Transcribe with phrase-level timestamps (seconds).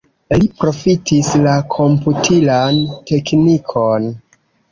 [0.37, 2.81] Li profitis la komputilan
[3.13, 4.09] teknikon.